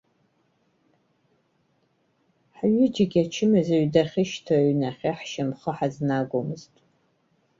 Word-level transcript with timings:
Ҳҩыџьагьы 2.57 3.21
ачымазаҩ 3.23 3.85
дахьышьҭоу 3.93 4.57
аҩнахьы 4.61 5.11
ҳшьамхы 5.17 5.71
ҳазнагомызт. 5.77 6.73